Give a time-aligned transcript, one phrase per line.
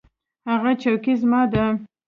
[0.49, 1.65] هغه څوکۍ زما ده.